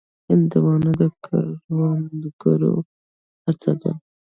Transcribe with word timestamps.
هندوانه 0.27 0.91
د 0.99 1.01
کروندګرو 1.23 2.75
هڅه 3.45 3.71
ده. 3.81 3.91